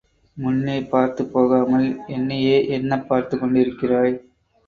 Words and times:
முன்னே 0.37 0.83
பார்த்துப் 0.83 1.33
போகாமல் 1.33 1.99
என்னையே 2.07 2.67
என்னப் 2.67 3.07
பார்த்துக் 3.07 3.43
கொண்டிருக்கிறாய்? 3.43 4.17